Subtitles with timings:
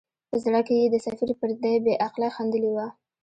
[0.29, 2.87] په زړه کې یې د سفیر پر دې بې عقلۍ خندلي وه.